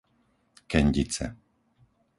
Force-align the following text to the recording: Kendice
Kendice 0.67 1.25